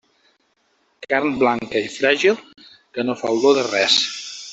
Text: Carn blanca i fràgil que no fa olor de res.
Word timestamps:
Carn 1.11 1.35
blanca 1.43 1.83
i 1.89 1.91
fràgil 1.97 2.39
que 2.97 3.05
no 3.11 3.17
fa 3.21 3.31
olor 3.35 3.59
de 3.61 3.67
res. 3.69 3.99